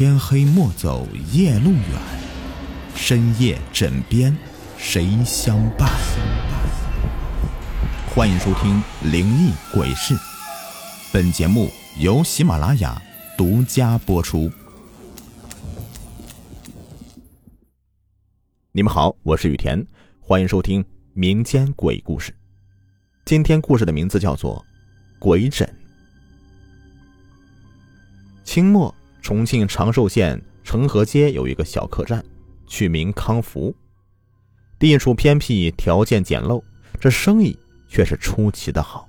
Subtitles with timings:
[0.00, 2.00] 天黑莫走夜路远，
[2.94, 4.34] 深夜枕边
[4.78, 5.90] 谁相伴？
[8.08, 8.82] 欢迎收听
[9.12, 10.14] 《灵异鬼事》，
[11.12, 12.98] 本节目由喜马拉雅
[13.36, 14.50] 独家播出。
[18.72, 19.86] 你们好，我是雨田，
[20.18, 22.34] 欢迎收听民间鬼故事。
[23.26, 24.64] 今天故事的名字叫做
[25.18, 25.68] 《鬼枕》。
[28.44, 32.24] 清末，重庆长寿县成河街有一个小客栈，
[32.66, 33.74] 取名康福。
[34.78, 36.62] 地处偏僻，条件简陋，
[36.98, 39.08] 这生意却是出奇的好。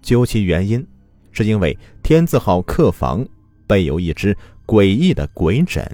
[0.00, 0.86] 究其原因，
[1.32, 3.26] 是因为天字号客房
[3.66, 5.84] 备有一只诡异的鬼枕。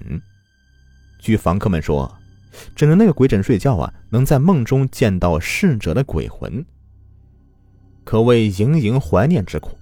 [1.19, 2.15] 据房客们说，
[2.77, 6.63] 枕着那个鬼枕睡觉啊，能在梦中见到逝者的鬼魂，
[8.05, 9.80] 可谓盈盈怀念之苦。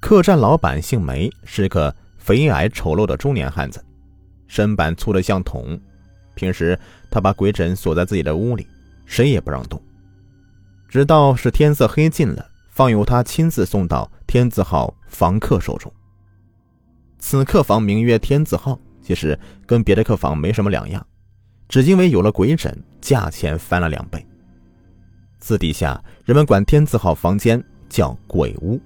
[0.00, 3.84] 客栈老板姓梅，是个肥矮丑陋的中年汉子，
[4.46, 5.78] 身板粗得像桶。
[6.34, 6.78] 平时
[7.10, 8.66] 他把鬼枕锁在自己的屋里，
[9.06, 9.82] 谁也不让动。
[10.88, 15.92] 直到是天色黑尽了，方由他亲自送到天字号房客手中。
[17.18, 21.04] 此客房名曰天字号，其实跟别的客房没什么两样，
[21.68, 24.24] 只因为有了鬼枕，价钱翻了两倍。
[25.40, 28.80] 私底下人们管天字号房间叫鬼屋。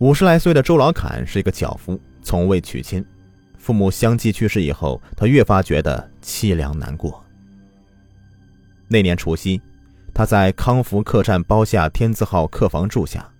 [0.00, 3.04] 五十来岁的周老侃是一个脚夫，从未娶亲。
[3.58, 7.22] 父母相继去世以后，他越发觉得凄凉难过。
[8.88, 9.60] 那年除夕，
[10.14, 13.30] 他在康福客栈包下天字号客房住下，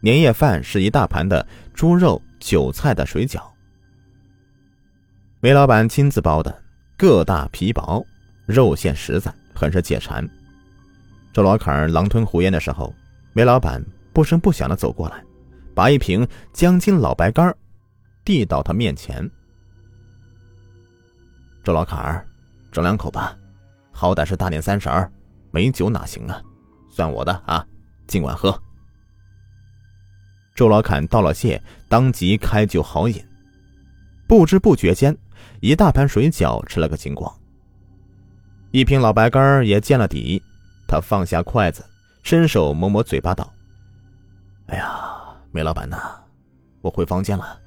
[0.00, 3.42] 年夜饭是一大盘的猪肉、韭菜的水饺。
[5.40, 6.62] 梅老板亲自包的，
[6.96, 8.02] 个大皮薄，
[8.46, 10.26] 肉馅实在，很是解馋。
[11.34, 12.94] 周老侃狼吞虎咽的时候，
[13.34, 13.84] 梅老板
[14.14, 15.22] 不声不响的走过来。
[15.78, 17.56] 把一瓶江津老白干
[18.24, 19.30] 递到他面前。
[21.62, 22.26] 周老坎儿，
[22.72, 23.38] 整两口吧，
[23.92, 25.08] 好歹是大年三十儿，
[25.52, 26.42] 没酒哪行啊？
[26.90, 27.64] 算我的啊，
[28.08, 28.60] 尽管喝。
[30.56, 33.24] 周老坎道了谢，当即开酒好饮。
[34.26, 35.16] 不知不觉间，
[35.60, 37.32] 一大盘水饺吃了个精光，
[38.72, 40.42] 一瓶老白干也见了底。
[40.88, 41.84] 他放下筷子，
[42.24, 43.48] 伸手摸摸嘴巴道
[44.66, 45.14] ：“哎呀。”
[45.50, 45.96] 梅老板呐，
[46.82, 47.58] 我回房间了，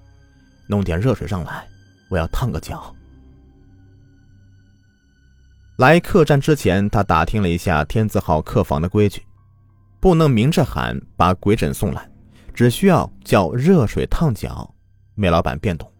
[0.67, 1.67] 弄点热水上来，
[2.09, 2.95] 我要烫个脚。
[5.77, 9.25] 来客栈之前，他打听了一下天字号客房的规矩，
[9.99, 12.07] 不能明着喊把鬼枕送来，
[12.53, 14.71] 只需要叫热水烫脚。
[15.15, 15.91] 梅老板便懂。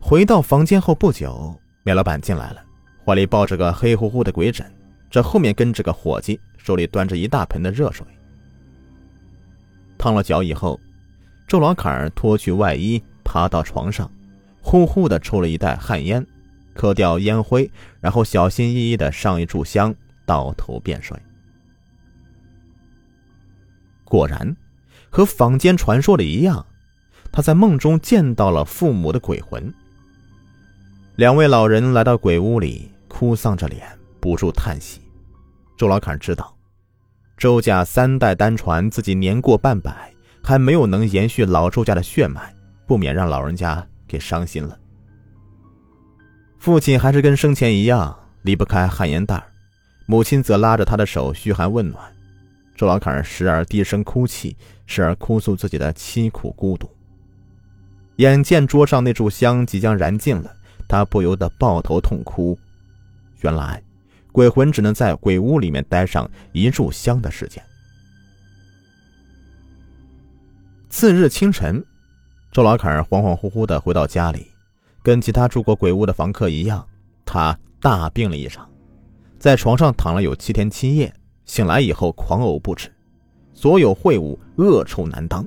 [0.00, 1.54] 回到房间后不久，
[1.84, 2.62] 梅老板进来了，
[3.04, 4.66] 怀里抱着个黑乎乎的鬼枕，
[5.10, 8.06] 这后面跟着个伙计，手里端着一大盆的热水。
[10.02, 10.80] 烫了脚以后，
[11.46, 14.10] 周老坎脱去外衣，爬到床上，
[14.60, 16.26] 呼呼的抽了一袋旱烟，
[16.74, 17.70] 磕掉烟灰，
[18.00, 19.94] 然后小心翼翼的上一炷香，
[20.26, 21.16] 倒头便睡。
[24.02, 24.56] 果然，
[25.08, 26.66] 和坊间传说的一样，
[27.30, 29.72] 他在梦中见到了父母的鬼魂。
[31.14, 33.86] 两位老人来到鬼屋里，哭丧着脸，
[34.18, 35.00] 不住叹息。
[35.76, 36.52] 周老坎知道。
[37.42, 40.14] 周家三代单传，自己年过半百，
[40.44, 42.54] 还没有能延续老周家的血脉，
[42.86, 44.78] 不免让老人家给伤心了。
[46.60, 49.42] 父亲还是跟生前一样离不开旱烟袋，
[50.06, 52.00] 母亲则拉着他的手嘘寒问暖。
[52.76, 56.88] 周老坎时而低声哭泣，时而哭诉自己的凄苦孤独。
[58.18, 60.54] 眼见桌上那炷香即将燃尽了，
[60.86, 62.56] 他不由得抱头痛哭。
[63.40, 63.82] 原来。
[64.32, 67.62] 鬼魂只能在鬼屋里面待上一炷香的时间。
[70.88, 71.84] 次日清晨，
[72.50, 74.46] 周老坎恍恍惚惚的回到家里，
[75.02, 76.86] 跟其他住过鬼屋的房客一样，
[77.24, 78.68] 他大病了一场，
[79.38, 81.12] 在床上躺了有七天七夜，
[81.44, 82.90] 醒来以后狂呕不止，
[83.52, 85.46] 所有秽物恶臭难当。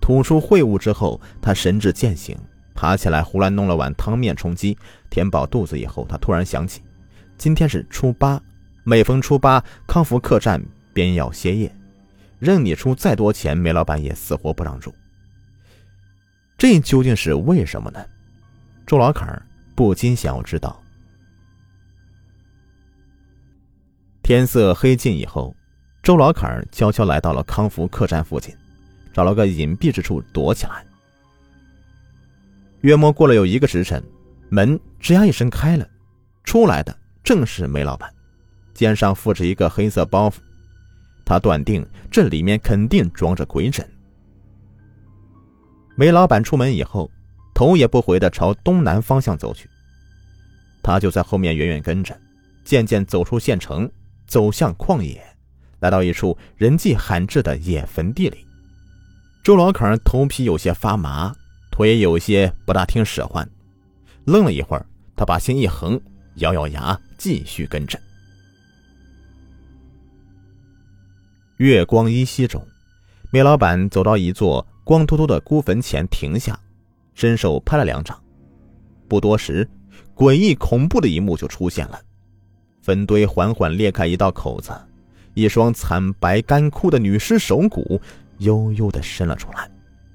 [0.00, 2.36] 吐出秽物之后，他神志渐醒。
[2.78, 4.78] 爬起来，胡乱弄了碗汤面充饥，
[5.10, 6.80] 填饱肚子以后，他突然想起，
[7.36, 8.40] 今天是初八，
[8.84, 11.74] 每逢初八，康福客栈便要歇业，
[12.38, 14.94] 任你出再多钱，梅老板也死活不让住。
[16.56, 17.98] 这究竟是为什么呢？
[18.86, 19.44] 周老坎
[19.74, 20.80] 不禁想要知道。
[24.22, 25.52] 天色黑尽以后，
[26.00, 28.54] 周老坎悄悄来到了康福客栈附近，
[29.12, 30.84] 找了个隐蔽之处躲起来。
[32.82, 34.02] 约莫过了有一个时辰，
[34.48, 35.88] 门吱呀一声开了，
[36.44, 38.08] 出来的正是梅老板，
[38.72, 40.34] 肩上负着一个黑色包袱，
[41.24, 43.86] 他断定这里面肯定装着鬼枕。
[45.96, 47.10] 梅老板出门以后，
[47.52, 49.68] 头也不回的朝东南方向走去。
[50.80, 52.16] 他就在后面远远跟着，
[52.64, 53.90] 渐渐走出县城，
[54.28, 55.20] 走向旷野，
[55.80, 58.46] 来到一处人迹罕至的野坟地里。
[59.42, 61.34] 周老坎头皮有些发麻，
[61.78, 63.48] 腿也有些不大听使唤，
[64.24, 64.84] 愣了一会儿，
[65.14, 66.00] 他把心一横，
[66.38, 67.96] 咬咬牙，继续跟着。
[71.58, 72.66] 月光依稀中，
[73.30, 76.58] 梅老板走到一座光秃秃的孤坟前停下，
[77.14, 78.20] 伸手拍了两掌。
[79.06, 79.64] 不多时，
[80.16, 82.00] 诡异恐怖的一幕就出现了：
[82.82, 84.72] 坟堆缓缓裂开一道口子，
[85.32, 88.00] 一双惨白干枯的女尸手骨
[88.38, 89.70] 悠悠地伸了出来，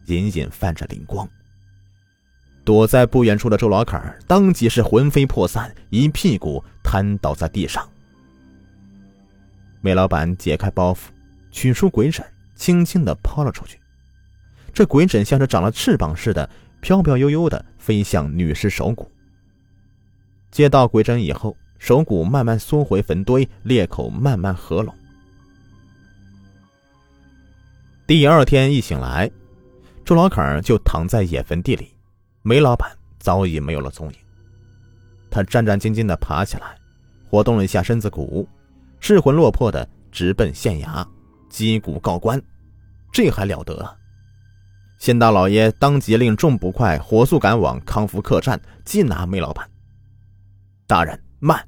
[0.07, 1.25] 隐隐泛着灵光。
[2.63, 7.87] 躲在不远处的周老坎当即是魂飞魄散，一屁股瘫倒在地上。
[9.81, 11.07] 梅老板解开包袱。
[11.55, 12.25] 取出鬼枕，
[12.55, 13.79] 轻轻的抛了出去。
[14.73, 16.49] 这鬼枕像是长了翅膀似的，
[16.81, 19.07] 飘飘悠悠的飞向女尸手骨。
[20.49, 24.91] 接到鬼枕以后，手骨慢慢缩回坟堆，裂口慢慢合拢。
[28.07, 29.29] 第二天一醒来，
[30.03, 31.92] 周老坎就躺在野坟地里，
[32.43, 34.15] 梅老板早已没有了踪影。
[35.31, 36.77] 他战战兢兢的爬起来，
[37.29, 38.47] 活动了一下身子骨，
[38.99, 41.05] 失魂落魄的直奔县衙。
[41.49, 42.41] 击鼓告官，
[43.11, 43.95] 这还了得！
[44.97, 49.69] 县大老爷当即令众捕快火速赶往康福客栈缉拿梅老板。
[50.87, 51.63] 大人慢！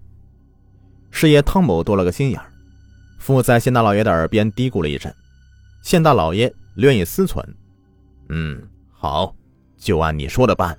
[1.11, 2.51] 师爷汤某多了个心眼儿，
[3.19, 5.13] 附在县大老爷的耳边嘀咕了一阵。
[5.83, 7.45] 县大老爷略一思忖，
[8.29, 9.35] 嗯，好，
[9.77, 10.77] 就按你说的办。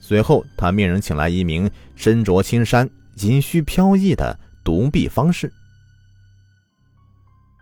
[0.00, 5.52] 随后，他命人请来一名身着青衫、银须飘逸的独臂方士。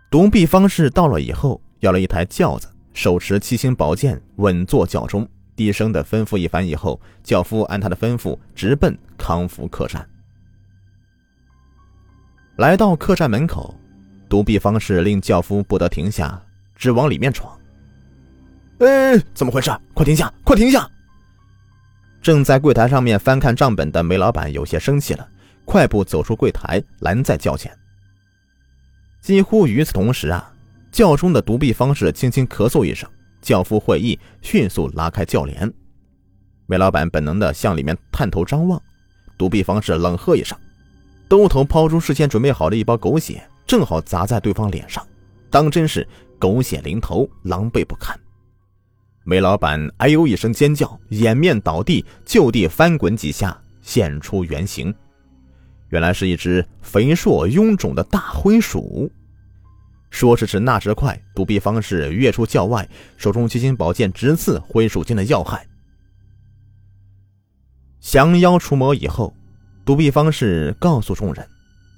[0.09, 10.07] 独臂方士到了以后，要了一台轿子，手持七星宝剑，稳坐轿中，低声的吩咐一番以后，轿夫按他的吩咐直奔康福客栈。
[12.57, 13.75] 来到客栈门口，
[14.29, 16.41] 独臂方士令轿夫不得停下，
[16.75, 17.56] 只往里面闯。
[18.79, 19.71] 哎，怎么回事？
[19.93, 20.31] 快停下！
[20.43, 20.87] 快停下！
[22.21, 25.27] 正在柜台上面翻看账本的梅老板有些生气了，
[25.65, 27.75] 快步走出柜台，拦在轿前。
[29.19, 30.53] 几乎与此同时啊，
[30.91, 33.09] 轿中的独臂方士轻轻咳嗽一声，
[33.41, 35.73] 轿夫会意，迅速拉开轿帘。
[36.67, 38.79] 梅老板本能的向里面探头张望，
[39.37, 40.55] 独臂方士冷喝一声，
[41.27, 45.05] 兜头抛出事先准备好的一包狗血，正好砸在对方脸上，
[45.49, 46.07] 当真是
[46.37, 48.15] 狗血淋头，狼狈不堪。
[49.29, 54.95] 梅老板哎呦一声尖叫，掩面倒地，就地翻滚几下，现出原形。
[55.89, 59.11] 原来是一只肥硕臃肿的大灰鼠。
[60.09, 62.87] 说时迟，那时快，独臂方士跃出轿外，
[63.17, 65.67] 手中七星宝剑直刺灰鼠精的要害。
[67.99, 69.35] 降妖除魔以后，
[69.83, 71.45] 独臂方士告诉众人，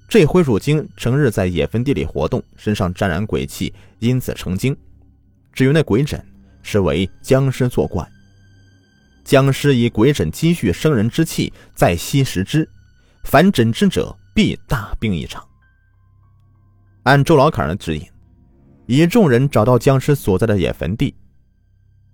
[0.07, 4.75] 这灰鼠精成日在野坟地里活动，身上沾染鬼气，因此成精。
[5.53, 6.19] 至于那鬼枕，
[6.61, 8.07] 是为僵尸作怪。
[9.23, 12.67] 僵尸以鬼枕积蓄生人之气，再吸食之。
[13.23, 15.45] 凡枕之者，必大病一场。
[17.03, 18.04] 按周老坎的指引，
[18.87, 21.13] 以众人找到僵尸所在的野坟地，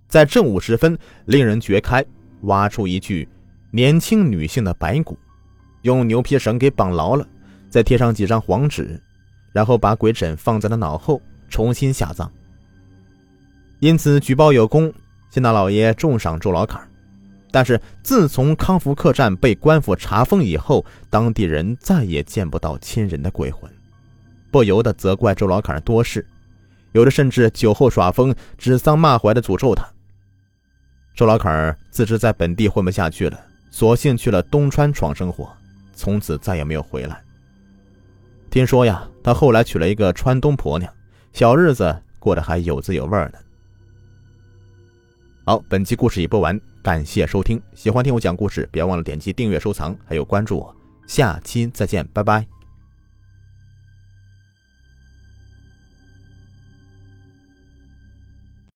[0.08, 2.04] 在正午时分，令人掘开，
[2.42, 3.28] 挖出一具
[3.70, 5.18] 年轻女性的白骨，
[5.82, 7.26] 用牛皮绳给绑牢了，
[7.70, 9.00] 再贴上几张黄纸，
[9.52, 12.30] 然后把鬼枕放在了脑后，重新下葬。
[13.86, 14.92] 因此举报有功，
[15.30, 16.84] 县大老爷重赏周老坎。
[17.52, 23.70] 但是自从康福客栈被官府查封以后，当地人再也见不到亲人的鬼魂，
[24.50, 26.26] 不由得责怪周老坎多事，
[26.94, 29.86] 有的甚至酒后耍疯，指桑骂槐的诅咒他。
[31.14, 33.40] 周老坎自知在本地混不下去了，
[33.70, 35.48] 索性去了东川闯生活，
[35.94, 37.22] 从此再也没有回来。
[38.50, 40.92] 听说呀，他后来娶了一个川东婆娘，
[41.32, 43.34] 小日子过得还有滋有味呢。
[45.48, 46.60] 好，本期故事已播完。
[46.82, 50.74] 感谢收听，喜欢听我讲故事，别忘了点击订阅、收藏，还有关注我。
[51.06, 52.55] 下期再见，拜拜。